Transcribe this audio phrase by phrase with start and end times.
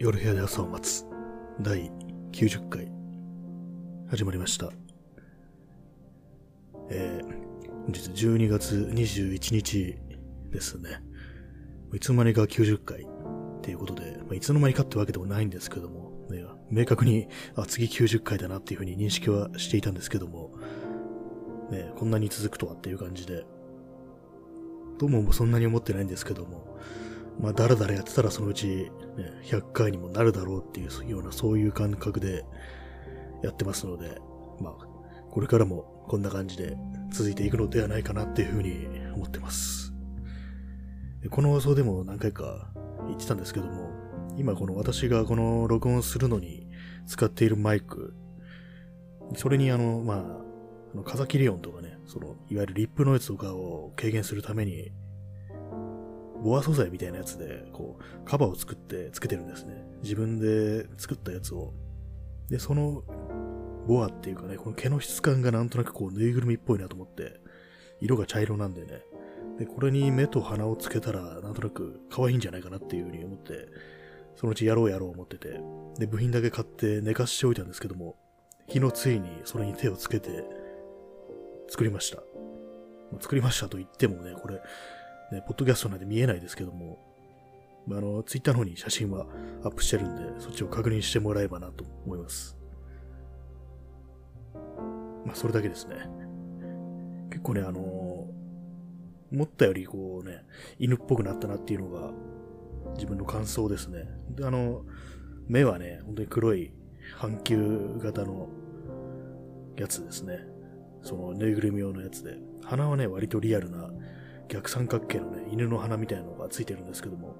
[0.00, 1.04] 夜部屋で朝を待つ
[1.60, 1.90] 第
[2.30, 2.88] 90回
[4.08, 4.70] 始まりました。
[6.88, 9.98] えー、本日12月21日
[10.52, 11.02] ですね。
[11.92, 13.06] いつの間にか90回っ
[13.60, 17.26] ていうことで、まあ、いつの間にかってわけでもないんですけども、ね、明確に、
[17.56, 20.52] あ、次90回だなっていうふうに認識はしていたんですけども、
[21.72, 23.44] ね、こんなに続くとはっていう感じで、
[25.00, 26.78] どうもそんなに思ってないんですけども、
[27.40, 28.90] まあ、だらだらやってたらそのうち、ね、
[29.44, 32.44] 100回にもなるだろうっていうような、そういう感覚で
[33.42, 34.20] やってますので、
[34.60, 34.72] まあ、
[35.30, 36.76] これからもこんな感じで
[37.10, 39.92] 続いていくのではないかなっていうふうに思ってます。
[41.30, 42.70] この放送でも何回か
[43.06, 43.90] 言ってたんですけども、
[44.36, 46.68] 今この私がこの録音するのに
[47.06, 48.14] 使っているマイク、
[49.36, 50.40] それにあの、ま
[50.96, 54.90] あ、風切り音とかね、その、いわゆるリップノイズとかを軽減するために、
[56.42, 59.84] ボア素材みたいなやつで、こう、カバーを作ってつけてるんですね。
[60.02, 61.72] 自分で作ったやつを。
[62.48, 63.02] で、その、
[63.86, 67.40] ボアっていうかね、この毛の質感がなんとなくこう、ぬいぐるみっぽいなと思って、
[68.00, 69.02] 色が茶色なんでね。
[69.58, 73.68] で、これに目と鼻をつけたら、なんとなく可愛いんじゃないかなっていうふうに思って、
[74.36, 75.60] そのうちやろうやろう思ってて、
[75.98, 78.16] で、部品だけ買って寝かしておいたんですけども、
[78.72, 80.44] 昨日ついにそれに手をつけて、
[81.68, 82.22] 作りました。
[83.20, 84.60] 作りましたと言ってもね、これ、
[85.32, 86.98] ね、ポッドキャストなんで見えないですけども、
[87.90, 89.26] あの、ツイッターの方に写真は
[89.62, 92.56] アップしてるんで、そっちを確認してもらえばなと思います。
[95.24, 95.96] まあ、それだけですね。
[97.30, 97.80] 結構ね、あの
[99.30, 100.44] 思ったよりこうね、
[100.78, 102.12] 犬っぽくなったなっていうのが、
[102.94, 104.04] 自分の感想ですね。
[104.30, 104.84] で、あの、
[105.46, 106.72] 目はね、本当に黒い
[107.16, 108.48] 半球型の
[109.76, 110.40] やつですね。
[111.02, 112.38] そのぬいぐるみ用のやつで。
[112.64, 113.90] 鼻はね、割とリアルな
[114.48, 117.36] 逆三角形のね、犬の鼻みたいなのがついてるんですけども。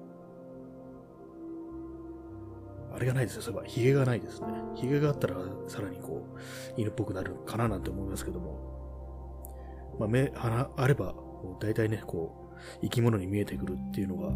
[2.93, 3.67] あれがないですよ、そういえば。
[3.67, 4.47] 髭がないですね。
[4.75, 5.35] 髭があったら、
[5.67, 6.39] さらにこう、
[6.79, 9.95] 犬っぽくなるかななんて思いますけども。
[9.99, 11.13] まあ、目、鼻あれば、
[11.59, 14.31] 大体ね、こう、生き物に見えてくるっていうのが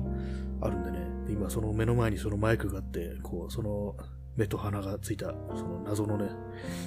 [0.61, 0.99] あるんでね。
[1.27, 3.95] で今、その目の前にそのマイクがあって、こう、その
[4.35, 6.29] 目と鼻がついた、その謎のね、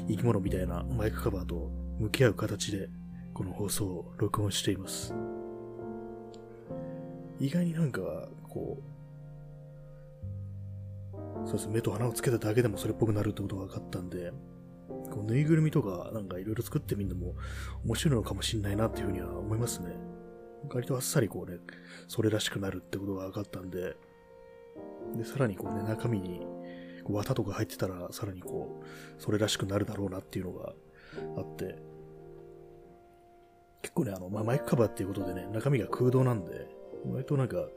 [0.08, 2.88] 生き物みたいなマイクカバーと向き合う形で、
[3.34, 5.14] この放送を録音しています。
[7.38, 8.96] 意外になんか、こう、
[11.46, 14.32] そうですね目と鼻をつけただけでもそれっぽくなるってことが分かったんで、
[15.10, 17.34] こうぬいぐるみとかなんかいろいろ作ってみるのも
[17.84, 19.90] 面白いのかもしんないなっていうふうには思いますね。
[20.72, 21.58] 割とあっさりこうね、
[22.08, 23.96] それらしくなるってことが分かったんで、
[25.16, 26.46] で、さらにこうね、中身に
[27.04, 30.72] 綿とか入ってたら、さらにこう、それらしくなるだろうなっていうのが
[31.36, 31.78] あって、
[33.82, 36.66] 結構ね、あの、まあ、マイクカバーっていうことでね、中身が空洞なんで、
[37.12, 37.68] 割となんか、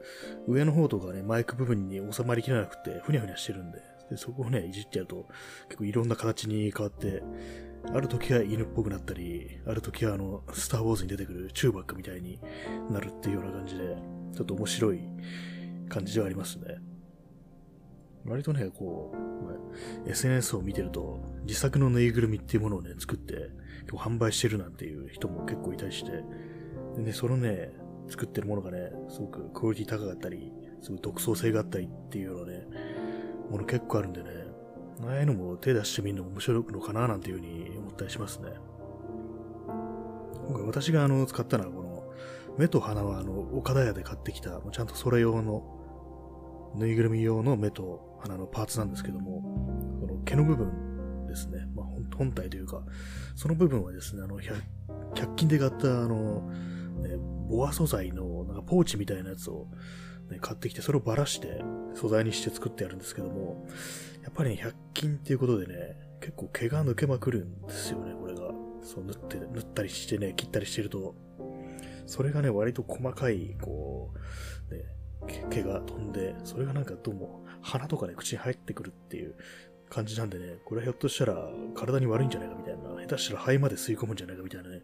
[0.46, 3.80] 上の方とかね、マイク部分に収まりきれなくて、ふにゃふにゃしてるんで、
[4.10, 5.26] でそこをね、いじっちゃうと、
[5.68, 7.22] 結構いろんな形に変わって、
[7.92, 12.40] ある時は犬っぽくなったり、ある時はあの、スター・ウォーズに出てくるチューバックみたいに
[12.90, 13.96] なるっていうような感じで、
[14.34, 15.00] ちょっと面白い
[15.88, 16.76] 感じではありますね。
[18.24, 19.14] 割とね、こ
[20.06, 23.50] う、SNS を見てると、自作のぬいぐるみっていうものをね、作って、
[23.82, 26.22] 結構販売してるなんていう人も結構いたりして、
[26.96, 27.72] でね、そのね、
[28.10, 32.66] 作ってるものがね、すごくクオリティ高かったり、すごい独創性があったりっていうようなね、
[33.50, 34.30] もの結構あるんでね、
[35.02, 38.50] ああいうのも手出してみるのも面白いのかななんていうふうに思ったりしますね。
[40.46, 42.12] 今回私があの使ったのはこの、
[42.58, 49.42] 目と鼻はあの、岡田屋で買ってきた、ちゃんとそれ用の、ぬいぐるみ用の目と鼻のパーツなんですけども、
[50.00, 52.82] この毛の部分ですね、まあ、本本体というか、
[53.36, 54.62] その部分はですね、あの、100,
[55.14, 56.42] 100均で買ったあの、
[57.00, 57.16] ね、
[57.50, 59.66] ボア素材のなんかポーチみたいなやつを、
[60.30, 61.62] ね、買ってきて、それをばらして
[61.94, 63.66] 素材にして作ってやるんですけども、
[64.22, 68.52] やっぱりね、100均っていうことでね、結構毛が抜けまくるんですよね、これが。
[68.82, 71.16] そう、縫って、縫ったりしてね、切ったりしてると、
[72.06, 74.12] それがね、割と細かい、こ
[74.70, 74.84] う、ね、
[75.26, 79.34] 毛毛が飛んで、それがなんかどうも鼻とかね、口に入ってくるっていう
[79.88, 84.82] 感じなんでね、これはひょっとしたら体に悪いんじゃないかみたいな、下手したら肺まで吸い込むんじゃないかみたいなね、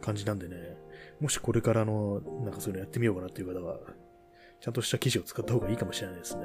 [0.00, 0.76] 感じなんでね、
[1.20, 3.78] もしこれからの、なんかそういうのやってみようかなっていう方は、
[4.60, 6.42] ちゃんとした生地を使った方がいいかもしれないですね。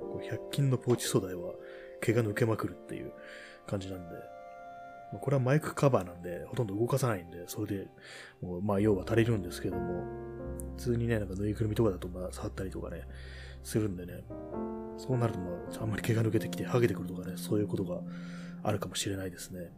[0.00, 1.54] こう100均のポーチ素材は
[2.00, 3.12] 毛が抜けまくるっていう
[3.66, 4.14] 感じなんで、
[5.12, 7.86] まあこれはマイクカバーなんで、ほとんど動かさないんで、それで、
[8.40, 10.04] もうまあ用は足りるんですけども、
[10.76, 13.02] 普通にね、なんかぬいぐるみとかだとまあ触ったりとかね、
[13.62, 14.24] するんでね、
[14.98, 18.00] そうなるとまあ、あんまり毛が抜けてきて剥げてくるとかね、そういうことが
[18.62, 19.70] あるかもしれないですね。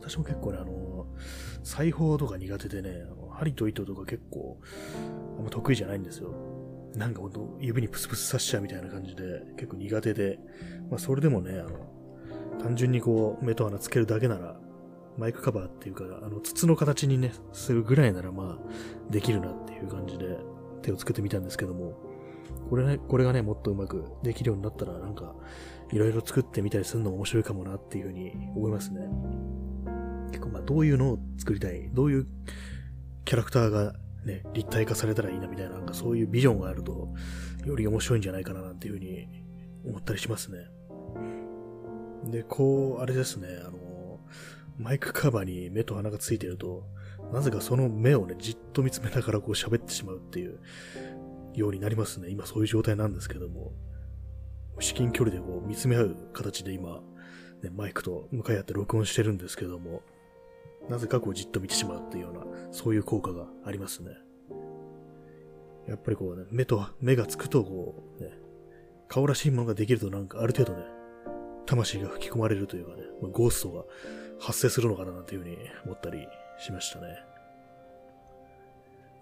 [0.00, 1.06] 私も結構ね、あの、
[1.62, 4.58] 裁縫とか苦手でね、針と糸とか結構、
[5.38, 6.34] あんま得意じゃないんですよ。
[6.96, 9.22] なんかほんと指にプスプス刺しちゃうみたいな感じで
[9.56, 10.38] 結構苦手で、
[10.90, 14.60] まあそれでもね、あの、単純にこう目と鼻つけるだけなら、
[15.16, 20.38] マイクカバーっていうか、あの、筒の形にね、するぐらいならまあ、できるなっていう感じで
[20.82, 21.94] 手をつけてみたんですけども、
[22.68, 25.34] これね、これがね、もっとうまくできるようになったら、なんか、
[25.92, 29.00] いろいろ作ってみたりするのも面白いかもなっていうふうに思いますね。
[30.40, 32.26] 結構まあ、どういうのを作りたい、どういう
[33.26, 33.92] キャラクターが
[34.24, 37.12] ね、立体化されたらいいなみたいな、なんかそういうビジョンがあると、
[37.66, 39.28] より面白いんじゃないかななんていうふうに
[39.86, 40.58] 思ったりしますね。
[42.24, 44.20] で、こう、あれですね、あの、
[44.78, 46.86] マイクカバーに目と鼻がついてると、
[47.32, 50.58] なぜかその目をね、じっと見つめながらこう喋ってしまうっていう
[51.54, 52.30] ようになりますね。
[52.30, 53.72] 今そういう状態なんですけども、
[54.78, 57.02] 至近距離でこう見つめ合う形で今、
[57.62, 60.02] ね、マイクと向かい合って録音してるんですけども、
[60.90, 64.10] なぜかこうじっと見てしまうっていうような、そういう効果がありますね。
[65.86, 68.32] やっぱりこうね、目と、目がつくとこう、ね、
[69.08, 70.84] 顔らしいものができるとなんかある程度ね、
[71.64, 73.02] 魂が吹き込まれるというかね、
[73.32, 73.84] ゴーストが
[74.40, 76.26] 発生するのかななんていうふうに思ったり
[76.58, 77.29] しましたね。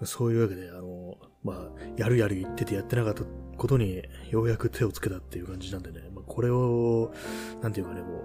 [0.04, 3.24] そういうわけで、あの、まあ、やるやる言っててやってなかった
[3.56, 7.12] ことにようやく手をつけたっていう感じなんでね、まあ、これを、
[7.62, 8.24] なんていうかね、も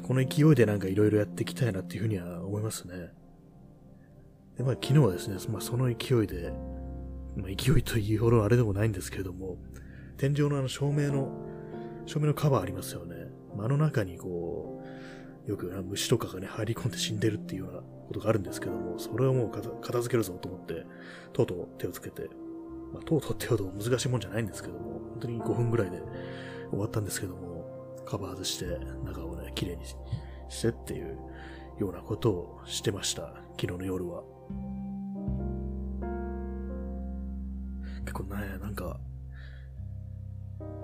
[0.00, 3.12] う、この勢いでなんかいろいろやっていきたいなっていうふうには思いますね。
[4.56, 6.52] で、まあ、昨日はですね、まあ、その勢いで、
[7.36, 9.58] まあ、勢いというほどあれでもないんですけれども、
[10.16, 11.32] 天井のあの照明の、
[12.06, 13.16] 照明のカバーありますよね。
[13.56, 14.79] まあ、あの中にこう、
[15.46, 20.86] よく虫とかがね、入り込んで死んでるっていうようなことがあるんですけども、それをもう片付けるぞと思って、
[21.32, 22.28] とうとう手をつけて、
[22.92, 26.02] まあ、とうとうってほど難しいもんじゃないんですけども、本当に5分ぐらいで
[26.70, 28.66] 終わったんですけども、カバー外して
[29.04, 29.84] 中をね、綺麗に
[30.48, 31.16] してっていう
[31.78, 33.34] ようなことをしてました。
[33.60, 34.22] 昨日の夜は。
[38.04, 38.98] 結構ね、なんか、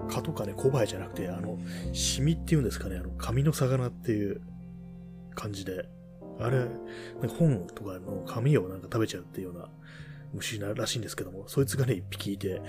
[0.09, 1.59] 蚊とかね、小バエじゃなくて、あの、
[1.93, 4.41] シミっていうんですかね、あの、紙の魚っていう
[5.35, 5.89] 感じで、
[6.39, 6.67] あれ、
[7.39, 9.69] 本とかの紙をなんか食べちゃうっていうような
[10.35, 12.61] 虫ならしいんですけども、そいつがね、一匹いて、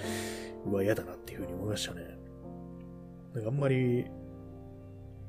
[0.66, 2.01] うわ、嫌だなっていうふうに思いましたね。
[3.34, 4.06] なんかあんまり、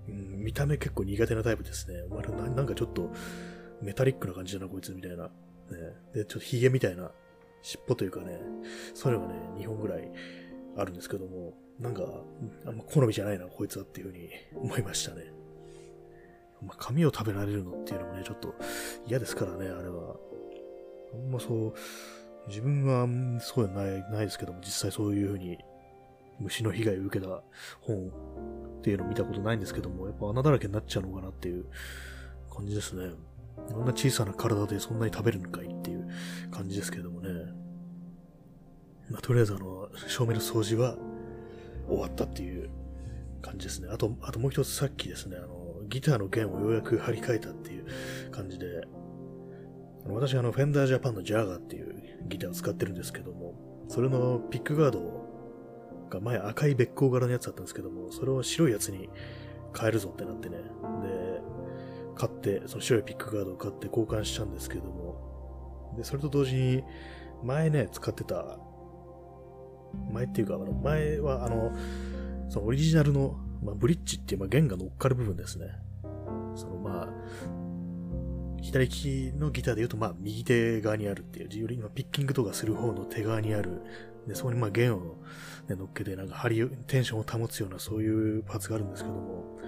[0.09, 2.03] うん、見た目結構苦手なタイプですね。
[2.09, 3.11] まあ、なんかちょっと、
[3.83, 5.25] メタリックな感じだな、こいつみたいな。
[5.25, 5.31] ね、
[6.15, 7.11] で、ちょっとヒゲみたいな、
[7.63, 8.41] 尻尾というかね、
[8.95, 10.11] そういうのがね、2本ぐらい
[10.77, 12.03] あるんですけども、なんか、
[12.67, 15.33] あんま好みじゃないな、こいつはっていうふうに思いましたね。
[16.63, 18.55] まあ、髪を食べられるのっていうのもね、ちょっと
[19.07, 20.17] 嫌ですからね、あれは。
[21.15, 21.75] あんまそう、
[22.49, 23.07] 自分は
[23.41, 25.59] そうじゃない、ないですけども、実際そういうふうに
[26.41, 27.43] 虫の被害を受けた
[27.81, 28.09] 本
[28.79, 31.67] っていうのを見たことないんですけども、やっぱ穴だらけになっちゃうのかなっていう
[32.53, 33.13] 感じですね。
[33.71, 36.09] あんな小さな体でそんなに食べるのかいっていう
[36.51, 37.29] 感じですけどもね。
[39.11, 40.97] まあ、とりあえずあの、照明の掃除は
[41.89, 42.71] 終わったっていう
[43.43, 43.89] 感じですね。
[43.91, 47.87] あと、あともう一つさっきですね、あの、ギターの弦をようやく張り替えたっていう
[48.31, 48.83] 感じで、
[50.07, 51.95] 私あの、フェンダージャパンのジャーガーっていう
[52.29, 53.55] ギターを使ってるんですけども、
[53.89, 55.27] それのピックガード
[56.11, 59.09] が前赤いべっ甲柄のやつだったんですけども、それを白いやつに
[59.79, 60.57] 変えるぞってなってね。
[60.57, 60.63] で、
[62.17, 66.85] 買って、その白いピックガードを買って交換したんですけども、で、それと同時に、
[67.43, 68.59] 前ね、使ってた、
[70.13, 71.73] 前っていうか、あの前はあの、
[72.49, 75.67] そのオリジナルの、まあ、ブリッジっていう、まあ、弦が乗っかる部分ですね。
[76.55, 77.09] そのまあ、
[78.61, 83.83] 左利きのギターで言うと、まあ、右手側にあるっていう、より今ピッキングとかする方の手側にある、
[84.27, 85.17] で、そこにまあ弦を、
[85.69, 89.59] ね、乗っけて、なんか張り、テンションを保つような、そういうパーツがあるんですけども、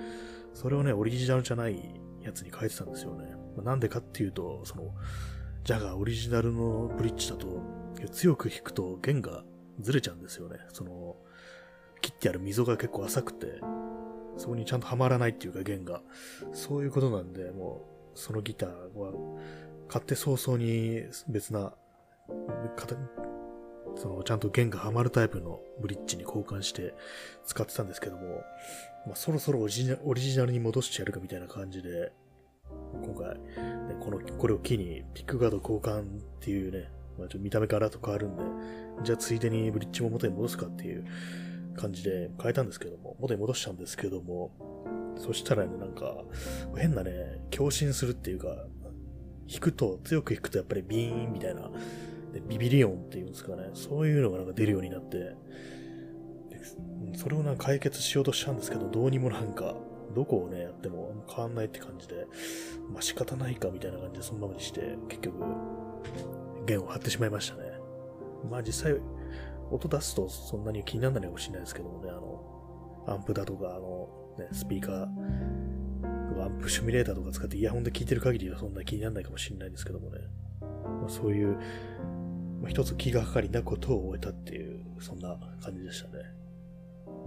[0.53, 1.77] それをね、オリジナルじゃない
[2.23, 3.35] やつに変えてたんですよね。
[3.57, 4.95] まあ、なんでかっていうと、その、
[5.65, 7.63] ジャガーオリジナルのブリッジだと、
[8.13, 9.45] 強く弾くと弦が
[9.83, 10.59] ずれちゃうんですよね。
[10.73, 11.17] その、
[12.01, 13.61] 切ってある溝が結構浅くて、
[14.37, 16.03] そこにちゃんとはまらないっていうか弦が。
[16.53, 19.13] そういうことなんで、もう、そのギターは、
[19.89, 21.75] 買って早々に別な、
[23.97, 26.95] その、ちゃんと弦がはまるタイプのブリッジに交換して
[27.45, 28.43] 使ってたんですけども、
[29.07, 32.13] まあ、そろそろオリジナルに戻してやるかみたいな感じで、
[33.03, 36.05] 今回、ね、この、これを機にピックガード交換っ
[36.41, 38.43] ていうね、まあ、ちょっと見た目からと変わるんで、
[39.05, 41.05] じゃあついでにブリッジも元に戻すかっていう
[41.77, 44.53] 感じで変えたんですけども、元に戻したんですけども、
[45.17, 46.25] そしたらね、なんか、
[46.77, 48.49] 変なね、共振するっていうか、
[49.51, 51.71] 弾くと、強く弾くとやっぱりビーンみたいな、
[52.33, 55.35] でビビリオンっていうんですかね、そういうのがなんか出るようになって、
[57.15, 59.75] それをなんか解決しようとしたんですけど、どうにもなんか、
[60.15, 62.27] どこをね、やっても変わんないって感じで、
[62.93, 65.39] まあ仕方ないかみたいな感じでそのままにして、結局、
[66.71, 67.71] 弦を張ってしまいましたね。
[68.51, 69.01] まあ実際、
[69.71, 74.09] 音出すとそんなに気にならないかもしれないですけどもね、あの、アンプだとか、あの、
[74.39, 75.09] ね、スピーカー、
[76.43, 80.19] アンプシミュレーターとか使ってイヤホンで聞いてる限りはそんな気にならないかもしれないですけどもね。
[80.61, 81.57] まあ、そういう、
[82.61, 86.25] まあ、一つ気がかかりなことを終えたっていう、そんな感じでしたね。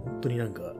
[0.04, 0.74] 本当になんか、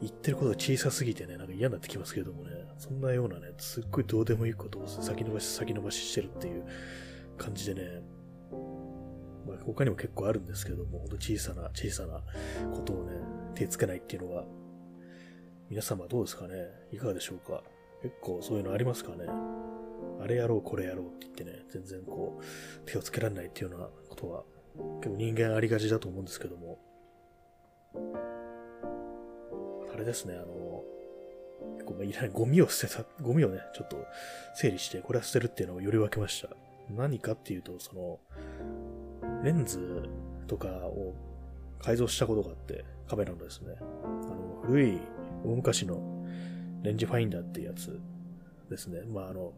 [0.00, 6.64] 言ってることが小さすぎてね、なんか嫌になってきますけどもね、そんなようなね、すっごいどうでもいいことを先延ばし先延ばししてるっていう
[7.42, 8.02] 感じでね、
[9.46, 12.22] まあ、他にも結構あるんですけども、ほんと小さな小さな
[12.74, 13.14] ことをね、
[13.54, 14.44] 手つけないっていうのは、
[15.70, 16.54] 皆様どうですかね？
[16.92, 17.62] いかがでしょうか？
[18.02, 19.24] 結構そういうのありますかね？
[20.20, 22.44] あれやろう、これやろうって言ってね、全然こう、
[22.84, 24.44] 手をつけられないっていうようなことは、
[25.00, 26.78] 結構人間ありがちだと思うんですけども、
[29.92, 30.84] あれですね、あの、
[31.76, 33.96] 結構いらないゴミを捨てた、ゴミをね、ちょっと
[34.54, 36.48] 整理して、これは捨てるっていうのをより分けました。
[36.96, 38.18] 何かっていうと、その、
[39.42, 40.08] レンズ
[40.46, 41.14] とかを
[41.78, 44.98] 改造したことがあって、カメラのですね、あの、古い
[45.44, 46.24] 大昔の
[46.82, 48.00] レンジファインダーっていうやつ
[48.68, 49.02] ですね。
[49.02, 49.52] まあ、あの、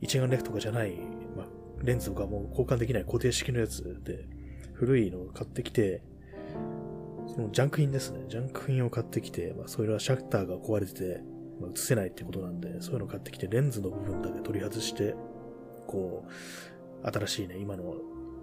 [0.00, 0.92] 一眼レフとかじゃない、
[1.36, 1.46] まあ、
[1.82, 4.24] レンズとかも交換できない固定式のやつで、
[4.74, 6.02] 古いのを買ってきて、
[7.26, 8.24] そのジャンク品ですね。
[8.28, 11.20] ジャンク品を買ってきて、まあ、それはシャッターが壊れてて、
[11.60, 15.14] まあ、映せないってことなんで、そういうのを買ってきて、レンズの部分だけ取り外して、
[15.88, 16.24] こ
[17.02, 17.96] う、新しいね、今の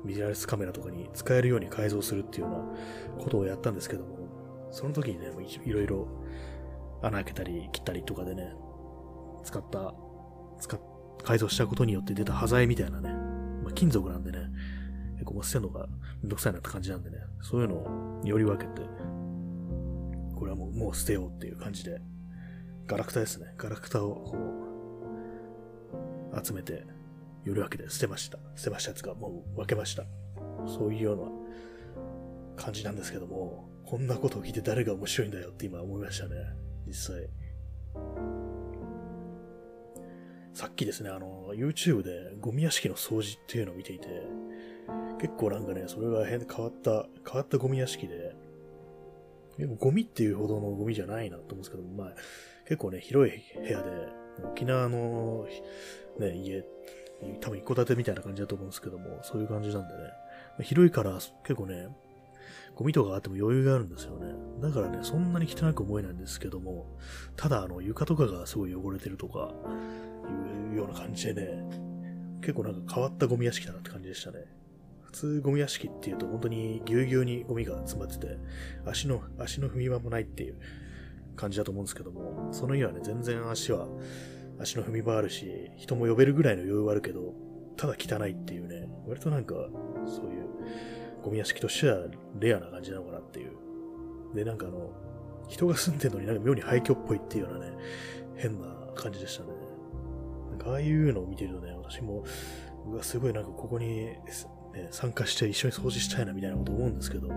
[0.03, 5.27] ミラーレスカメラとかに使えるように改造するっていうようなことをやったんですけども、その時にね、
[5.65, 6.07] いろいろ
[7.01, 8.53] 穴開けたり切ったりとかでね、
[9.43, 9.93] 使った、
[10.59, 10.79] 使っ、
[11.23, 13.09] 改造したことによって出た端材みたいなね、
[13.63, 14.39] まあ、金属なんでね、
[15.13, 15.87] 結構捨てるのが
[16.21, 18.81] めんどくさいなって感じなんでね、そういうのをより分けて、
[20.35, 22.01] これはもうもう捨てようっていう感じで、
[22.87, 23.53] ガラクタですね。
[23.57, 24.37] ガラクタをこ
[26.33, 26.85] う、集めて、
[27.45, 28.39] より分けて捨てました。
[28.55, 30.03] 捨てましたやつがもう分けました。
[30.67, 36.35] そういうような感じなんですけども、こんなことを聞いて誰が面白いんだよって今思いましたね。
[36.87, 37.29] 実際。
[40.53, 44.07] さっきですね、あの、YouTube でゴミ屋敷の掃除っていうのを見ていて、
[45.19, 48.35] 結構なんかね、それが変変わった、変わったゴミ屋敷で、
[49.57, 52.15] でもゴミっていうほどのゴミじゃないなと思うんですけども、まあ、
[52.67, 53.91] 結構ね、広い部屋で、
[54.51, 55.45] 沖縄の、
[56.19, 56.65] ね、家、
[57.41, 59.99] 多分一戸建てみたいな感じだと思うんですけども、そういう感じなんでね、
[60.61, 61.87] 広いから結構ね、
[62.75, 64.33] ゴミとかあっても余裕があるんですよね。
[64.61, 66.97] だからね、そんなに汚く思えないんですけども、
[67.35, 69.53] ただあの床とかがすごい汚れてるとか、
[70.71, 71.63] いうような感じでね、
[72.41, 74.45] 結構なんか変わったゴミ屋敷だなって感じでしたね。
[75.03, 78.37] 普通ゴミ屋敷っていうと本当にぎゅうぎゅうにゴミが詰まってて、
[78.85, 80.55] 足の、足の踏み場もないっていう
[81.37, 83.87] 感じだと思うんですけども、その家はね、全然足は、
[84.59, 87.33] 足の踏み場あるし、人も呼べるぐらいの余裕はあるけど、
[87.77, 89.55] ただ汚いっていうね、割となんか、
[90.05, 90.45] そういう、
[91.23, 92.05] ゴミ屋敷としては
[92.39, 93.51] レアな感じなのかなっていう。
[94.35, 94.91] で、なんかあの、
[95.47, 97.73] 人が住んでるのになんか妙に廃墟っぽいっていうようなね、
[98.35, 99.49] 変な感じでしたね。
[100.51, 102.23] なんかああいうのを見てるとね、私も、
[102.87, 104.21] うわ、すごいなんかここに、ね、
[104.91, 107.33] 参加して一緒に掃除したいなみたいなこと思うんですけども、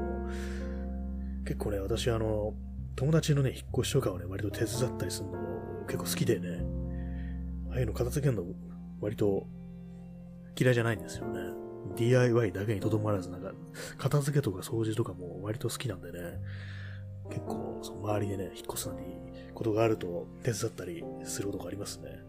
[1.44, 2.54] 結構ね、私あの、
[2.96, 6.77] 友達のね、引っ越しとかをね、割と手伝ったりするのも結構好きでね、
[7.70, 8.44] ああいうの片付けるの
[9.00, 9.46] 割と
[10.58, 11.40] 嫌いじゃないんですよね。
[11.96, 13.52] DIY だけにとどまらず、なんか、
[13.96, 16.18] 片付けとか掃除とかも割と好きなんでね、
[17.30, 19.00] 結構、周りでね、引っ越すのに
[19.54, 22.20] ことがあると手伝ったりすることがありますね。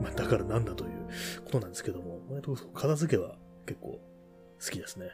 [0.00, 0.90] まあ、だからなんだという
[1.44, 4.00] ことなんですけども、割と片付けは結構
[4.60, 5.10] 好きですね。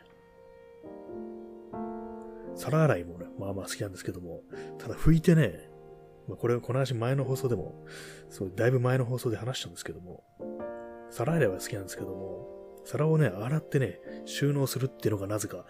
[2.57, 4.43] 皿洗いもね、まあまあ好きなんですけども、
[4.79, 5.69] ただ拭いてね、
[6.29, 7.85] まあ、これ、この話前の放送でも、
[8.31, 10.25] そう、だいぶ前の放送で話したんですけども、
[11.11, 12.49] 皿洗いは好きなんですけども、
[12.85, 15.65] 皿をね、洗ってね、収納するっていうのがなぜか、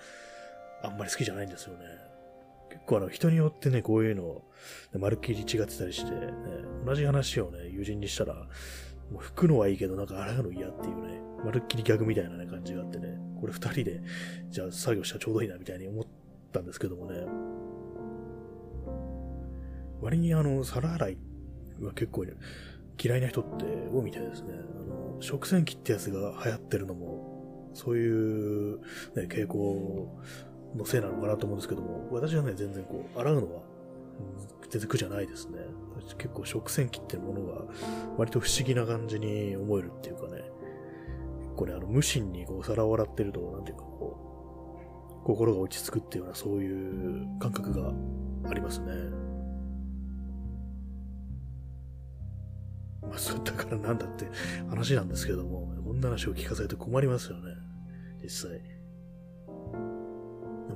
[0.82, 1.84] あんまり好きじゃないんですよね。
[2.70, 4.42] 結構あの、人によってね、こういうの、
[4.98, 6.32] まるっきり違ってたりして、ね、
[6.84, 14.00] 同じ話をね、友人にしたら、もう拭くのはいいけど、なんか洗うの嫌っていうね、まるっきり逆みたいなね、感じがあってね、これ二人で、
[14.48, 16.04] じゃあ作業したらちょうどいいな、みたいに思っ
[16.52, 17.26] たんですけどもね、
[20.04, 21.18] 割にあの、皿洗い
[21.80, 22.26] は結構、
[23.02, 24.52] 嫌いな人って多いみたいですね。
[24.52, 28.78] あの、食洗機ってやつが流行ってるのも、そういう、
[29.16, 30.22] ね、傾向
[30.76, 33.62] のせいなのかなと思うんですけども、私はね、全然こう、洗うのは、
[34.68, 35.58] 全然苦じゃないですね。
[36.18, 37.62] 結構食洗機ってものが、
[38.18, 40.42] 割と不思議な感じに思えるっていうかね、
[41.44, 44.18] 結構ね、あの、無心にこう、皿を洗ってると、なんていうかこ
[45.22, 47.90] う、心が落ち着くっていうような、そういう感覚が
[48.50, 49.23] ありますね。
[53.08, 54.26] まあ、そうだからなんだって
[54.68, 57.54] 話なんですけども、こんな話を聞かされて困りますよね。
[58.22, 58.60] 実際。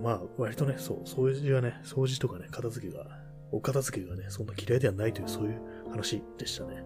[0.02, 3.04] まあ、割とね、そう、掃除はね、掃除とかね、片付けが、
[3.50, 6.84] お片付けがね、そんな嫌いではないという、そういう話でしたね。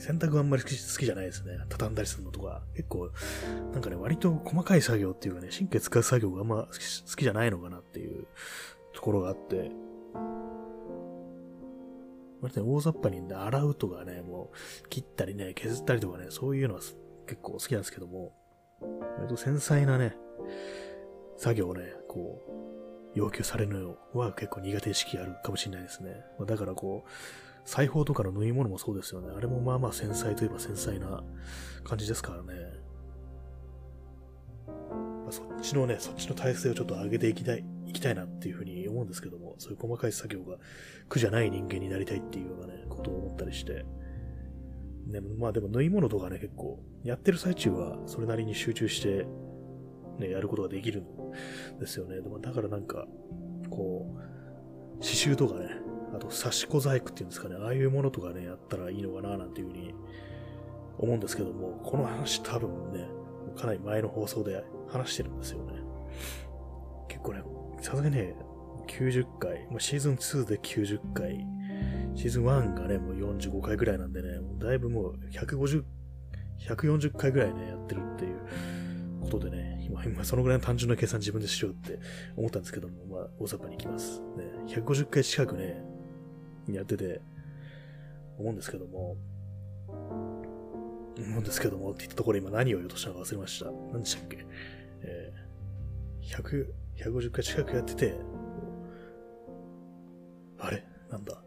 [0.00, 1.58] 洗濯はあんまり好きじゃないですね。
[1.68, 2.62] 畳んだりするのとか。
[2.74, 3.10] 結構、
[3.72, 8.26] なんかね、割と細かい作業っていうかね、神経使う作業があんま好きじゃないのかなっていう
[8.94, 9.70] ところがあって、
[12.40, 14.50] 割とね、大雑把に、ね、洗うとかね、も
[14.84, 16.80] う、切ったりね、削ったりとかね、そういうのは
[17.26, 18.32] 結構好きなんですけども、
[19.18, 20.16] 割と繊細なね、
[21.36, 22.50] 作業をね、こう、
[23.14, 26.22] 要求されるのは結構苦手意識あるかもしれないですね。
[26.46, 27.10] だからこう、
[27.64, 29.32] 裁縫とかの縫い物もそうですよね。
[29.36, 31.22] あれもまあまあ繊細といえば繊細な
[31.84, 32.79] 感じですからね。
[35.30, 40.56] まあ、そっちのね、そっちの体勢をちょっと上げていきたい、いきたいなっていうふうに思うんですけども、そういう細かい作業が
[41.08, 43.84] 苦じゃない人間になりたいっていうようなね、ことを思ったりして。
[45.06, 49.26] ね、まあでも縫い物とかね、結構、やってる最中はそれなりに集中して、
[50.18, 52.16] ね、やることができるんですよね。
[52.16, 53.06] でもだからなんか、
[53.70, 54.18] こう、
[54.94, 55.68] 刺繍とかね、
[56.12, 59.94] あと刺し子細工っていうんですかね、ああいうものとかね、やったらいいのかななんていうふうに
[60.98, 63.06] 思うんですけども、この話多分ね、
[63.56, 65.72] かなり前の放送で話してるんですよね。
[67.08, 67.42] 結構ね、
[67.80, 68.34] さすがにね、
[68.88, 71.46] 90回、まあ、シーズン2で90回、
[72.14, 75.84] シーズン1がね、もう45回ぐらいなんでね、もうだいぶもう150、
[76.58, 78.40] 140回ぐらいね、やってるっていう
[79.22, 81.98] ことでね、今、今そのぐらいの単純な計算自分でしようって
[82.36, 84.20] 思ったんですけども、まあ、大雑把に行きます。
[84.20, 84.26] ね、
[84.66, 85.82] 150回近くね、
[86.68, 87.20] やってて、
[88.38, 89.16] 思うんですけども、
[91.18, 93.70] 思うんですけどもって言ったところ今何を言おうとしたのか忘れました。
[93.92, 94.46] 何でしたっけ、
[96.30, 98.14] 100、150回近くやってて、
[100.58, 100.84] あれ？
[101.10, 101.42] なんだ？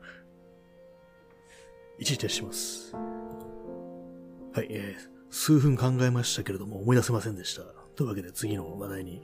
[1.99, 2.93] 一時停止します。
[2.93, 7.61] はい、えー、数分考えましたけれども思い出せませんでした。
[7.95, 9.21] というわけで次の話題に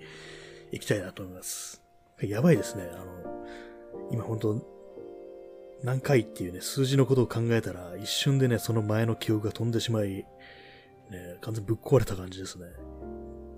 [0.72, 1.82] 行きたいなと思います。
[2.22, 2.90] やばいですね。
[2.94, 3.06] あの、
[4.12, 4.66] 今本当
[5.84, 10.26] 何回っていうね、数字のことを考えたら、一瞬でね、その前の記憶が飛んでしまい、ね、
[11.42, 12.66] 完全ぶっ壊れた感じですね。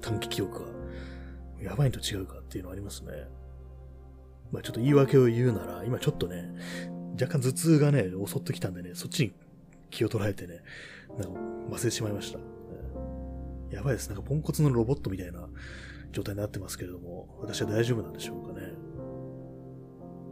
[0.01, 0.80] 短期記憶が。
[1.61, 3.11] やばいと違うかっていうのありますね。
[4.51, 6.53] まあちょっと言い訳を言うなら、今ちょっとね、
[7.13, 9.33] 若干頭痛がね、襲ってきたんでね、そっちに
[9.89, 10.61] 気を取られてね、
[11.17, 11.39] なんか
[11.71, 12.39] 忘れてしまいました。
[13.69, 14.09] やばいです。
[14.09, 15.47] なんかポンコツのロボットみたいな
[16.11, 18.73] 状態になってますけれども、私は大丈夫なんでしょうかね。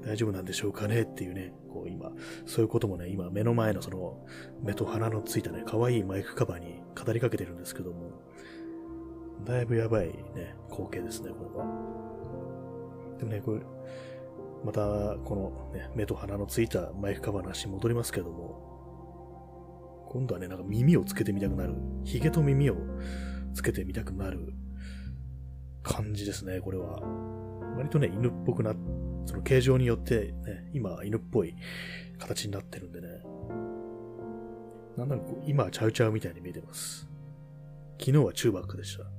[0.01, 2.11] 大丈夫なんでしょうかねっていうね、こう今、
[2.45, 4.25] そういうこともね、今目の前のその
[4.61, 8.11] 目と鼻のついたね、可愛いマイクカバーに語りかけてるんですけども、
[9.45, 11.65] だいぶやばいね、光景ですね、これは。
[13.17, 13.62] でもね、これ、
[14.63, 21.75] また、このね、目と鼻のついたマイクカバーの話に戻りますけども、今度はね、なんか耳をつけてみたくなる。
[22.04, 22.75] 髭と耳を
[23.54, 24.54] つけてみたくなる
[25.84, 26.99] 感じですね、これは。
[27.78, 28.73] 割とね、犬っぽくな、
[29.25, 31.56] その形状によってね、今犬っぽい
[32.17, 33.08] 形になってるんでね。
[34.97, 37.08] なんなら今はチャウチャウみたいに見えてます。
[37.99, 39.18] 昨日はチューバックでした。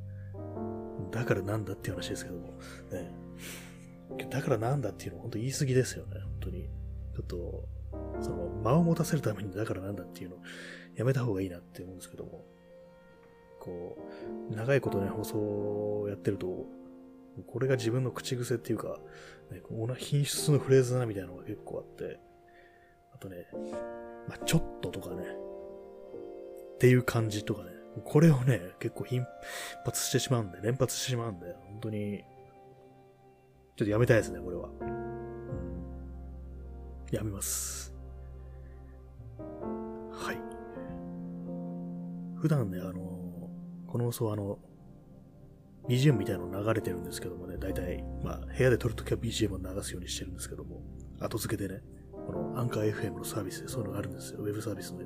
[1.10, 2.58] だからなんだっていう話ですけども。
[2.90, 3.10] ね。
[4.28, 6.68] だからなんだっていうのは本当言い過ぎですよね、本当に。
[7.14, 7.68] ちょっと、
[8.20, 10.38] その間を持たせるためにだからなんだっていうのを
[10.96, 12.44] やめた方がいいなって思うんですけども。
[13.60, 13.96] こ
[14.50, 15.38] う、長いことね、放送
[16.00, 16.66] をやってると、
[17.46, 18.98] これが自分の口癖っていうか、
[19.52, 22.18] ね、この品質のフレーズだなみたいなのが結構あって、
[23.14, 23.46] あとね、
[24.28, 25.22] まあ、ちょっととかね、
[26.74, 27.70] っていう感じとかね、
[28.04, 29.24] これをね、結構頻
[29.84, 32.24] 発してしまうんで、連発してしまうんで、本当に、
[33.76, 34.68] ちょっとやめたいですね、これは。
[34.68, 34.88] うん、
[37.10, 37.94] やめます。
[39.38, 40.38] はい。
[42.40, 43.00] 普段ね、あの、
[43.86, 44.58] この放送はあの、
[45.88, 50.82] BGM みたいなの流れてるんですけどもね、だいたい、まあ、部屋で撮るときは BGM を流すようにしてるんですけども、
[51.18, 51.82] 後付けでね、
[52.12, 54.40] このアンカー FM のサービスでそういうのがあるんですよ。
[54.40, 55.00] ウェブサービスの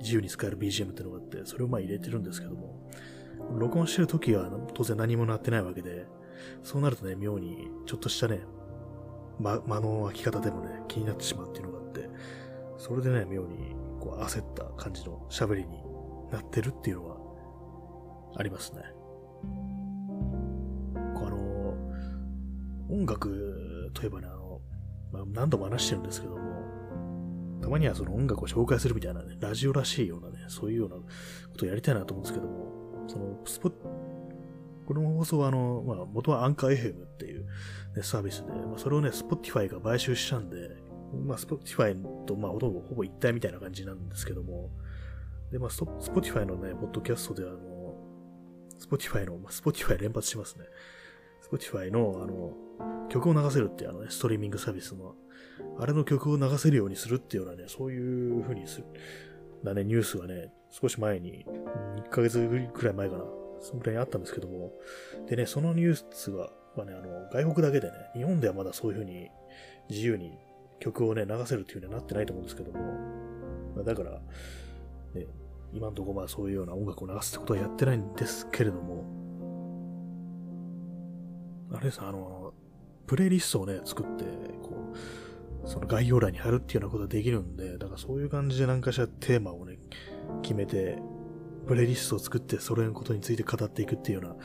[0.00, 2.90] 自由に使える BGM ってのがあって、それをまあ入れてるんですけども、
[3.58, 6.06] 録音してるときは当然何もなってないわけで、
[6.62, 8.40] そうなるとね、妙にちょっとしたね、
[9.40, 12.08] ま、間の開き方でもね、気になってしまうっていうのがあって、
[12.76, 15.68] それでね、妙にこう焦った感じの喋りに
[16.30, 17.16] なってるっていうのは
[18.36, 18.82] ありますね。
[21.16, 21.74] あの、
[22.90, 24.60] 音楽といえばね、あの、
[25.12, 26.47] まあ、何度も話してるんですけども、
[27.60, 31.02] たまにはその音楽を紹介するみたいなね、ラジオらしいようなね、そういうようなこ
[31.56, 33.72] とをやりたいなと思うんですけども、その、スポッ
[34.88, 37.44] この放送はあの、まあ、元はアンカー FM っていう、
[37.94, 40.76] ね、サービスで、まあ、それをね、Spotify が買収したんで、
[41.26, 41.94] まあ、Spotify
[42.24, 44.70] と、まあ、ほとんどほぼ一体みたいな感じなんですけども、
[45.52, 47.96] で、まあ、Spotify のね、ポッドキャストではあの、
[48.80, 50.64] Spotify の、まあ、Spotify 連発しますね。
[51.50, 55.14] Spotify の、あの、曲を流せるっていうあのね、ストリーミングサービスの、
[55.78, 58.86] あれの曲を流せるようにするっていうようなね、そういう風にする、
[59.64, 61.44] だね、ニュースがね、少し前に、
[61.96, 63.24] 1ヶ月くらい前かな、
[63.60, 64.72] そのくらいにあったんですけども、
[65.26, 69.28] でね、そのニュースが、まあね、あの、外国だけでね、日本ではまだそういう風に
[69.88, 70.38] 自由に
[70.80, 72.78] 曲をね、流せるっていう風にはなってないと思うんですけども、
[73.76, 74.10] まあ、だから、
[75.14, 75.26] ね、
[75.72, 79.04] 今んとこまあそういうような音楽を流すってことはやってないんですけれども、
[81.72, 82.52] あれですあの、
[83.06, 84.24] プレイリストをね、作って、
[84.62, 84.92] こ
[85.64, 89.78] う、その概要欄に貼るっていうようなことができるんで、だからそういう感じで何かしらテーマをね、
[90.42, 90.98] 決めて、
[91.66, 94.36] プレイリストを作って、それのことについて語っていくっていうような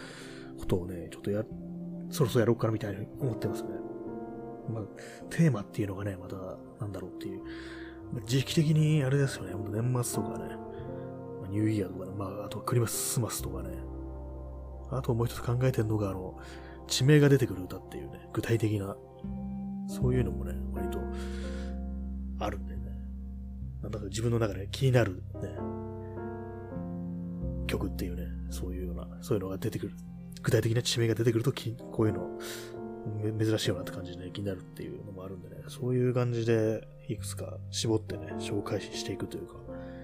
[0.60, 1.44] ことをね、ちょっとや、
[2.10, 3.70] そろそろやろうかなみたいに思ってますね。
[4.70, 4.84] まあ、
[5.30, 6.36] テーマっていうのがね、また、
[6.80, 7.42] なんだろうっていう
[8.14, 8.22] ま。
[8.26, 10.56] 時期的にあれですよね、年末とかね、
[11.50, 13.70] ニューイヤーとかね、まあ、あとクリスマスとかね。
[14.92, 16.38] あともう一つ考えてるのが、あの、
[16.88, 18.96] 地名が出てくる歌っていうね、具体的な、
[19.88, 21.00] そういうのもね、割と、
[22.40, 22.82] あるんでね。
[23.82, 25.50] なんだか自分の中で気になるね、
[27.68, 29.94] 曲っていうね、そういうような、そういうのが出てくる。
[30.42, 31.54] 具体的な地名が出てくると、
[31.92, 32.38] こういうの、
[33.40, 39.56] 珍しいようなって感じで、ね、気になるっていうのもあるんでね、そういう感じで、いくつか絞ってね、紹介していくというか、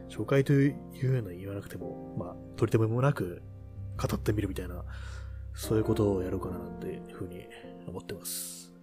[0.09, 3.41] 紹介というような言わなくても、まあ、取り留めもなく
[3.97, 4.83] 語ってみるみたいな、
[5.53, 7.47] そういうことをやろうかななんていうふうに
[7.87, 8.73] 思ってます。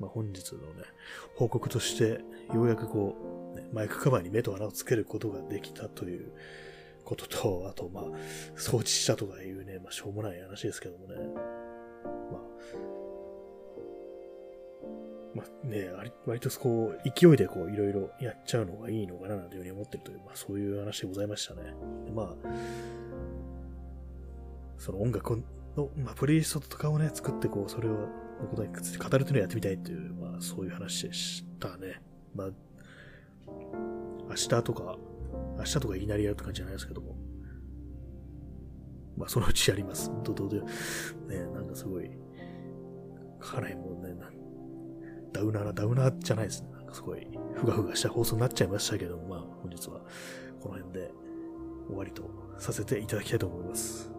[0.00, 0.84] まあ、本日のね、
[1.36, 2.20] 報告として、
[2.52, 3.16] ようやくこ
[3.54, 6.32] う、ね、マイクカバーに目と穴をつけることができたという
[7.04, 8.04] ことと、あと、まあ、
[8.56, 11.14] 掃除したとかいうね、まあ、しょうもない話ですけどもね。
[12.04, 12.42] まあ、
[15.34, 15.88] まあね、
[16.26, 21.74] 割とこう、勢いでこう、いろいろやっちゃうのがいいのかななんていうふうに思ってるという、まあそういう話でございましたね。
[22.14, 22.48] まあ、
[24.78, 25.42] その音楽
[25.76, 32.02] の、まあ、プレイリストとかをね、作ってこう、それを、のことに語るというのをやってみたいという、まあそういう話でしたね。
[32.34, 32.50] まあ、
[34.28, 34.96] 明日とか、
[35.58, 37.16] 明日とかいきなりやるって感じじゃないですけども。
[39.16, 40.10] まあそのうちやります。
[40.10, 40.62] 本当ど、ね、
[41.54, 42.10] なんかすごい、
[43.38, 44.14] かなりもうね、
[45.32, 46.70] ダウナーな、ダウナーじゃないですね。
[46.72, 50.00] なんかすごい、ふがふがした放送になっちゃいましたけども、まあ、本日は
[50.60, 51.10] この辺で
[51.88, 54.10] 終わりとさせていただきたいと思います。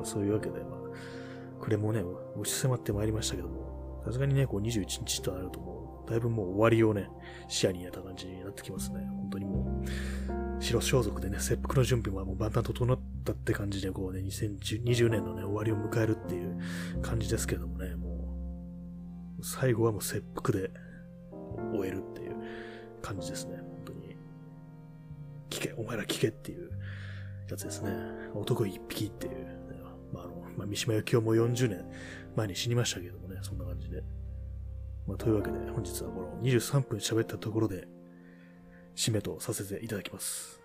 [0.00, 2.02] まあ、そういうわけで、まあ、これもね、
[2.36, 7.10] 押し迫ってまいりましたけども、さすがにね、こう21日となるともう、だいぶもう終わりをね、
[7.48, 9.06] 視野に入れた感じになってきますね。
[9.10, 16.58] 本当にもう、白装束でね、切腹の準備はもう万端整ったって感じで、こうね、2020年のね、終わりを迎えるっていう
[17.02, 18.34] 感じですけどもね、も
[19.38, 20.70] う最後はもう切腹で
[21.74, 22.36] 終えるっていう
[23.02, 23.56] 感じですね。
[23.58, 24.16] 本当に。
[25.50, 26.70] 聞け、お前ら聞けっていう
[27.50, 27.90] やつですね。
[28.34, 29.49] 男一匹っていう、
[30.60, 31.84] まあ、三島由紀夫も40年
[32.36, 34.02] 前に死にましたけどもね、そんな感じで。
[35.06, 37.88] まあ、というわけで、本日はこの23分喋ったところで、
[38.94, 40.60] 締めとさせていただきます。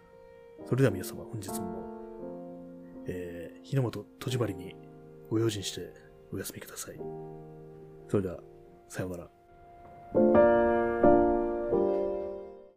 [0.66, 4.76] それでは皆様、本日も、えー、日の本戸締まりに
[5.30, 5.94] ご用心して
[6.34, 7.00] お休みください。
[8.10, 8.40] それでは、
[8.90, 10.55] さようなら。